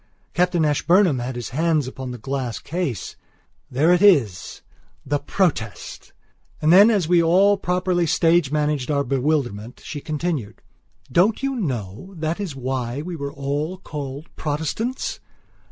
[0.33, 3.15] Captain Ashburnham had his hands upon the glass case.
[3.69, 4.61] "There it isthe
[5.27, 6.11] Protest."
[6.59, 10.63] And then, as we all properly stage managed our bewilderment, she continued:
[11.11, 15.19] "Don't you know that is why we were all called Protestants?